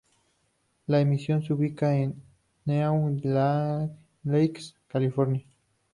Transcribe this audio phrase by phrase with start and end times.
[0.87, 2.15] La emisora se ubica en
[2.65, 3.15] Meadow
[4.23, 5.45] Lakes, California.